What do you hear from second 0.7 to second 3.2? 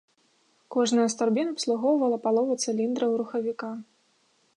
Кожная з турбін абслугоўвала палову цыліндраў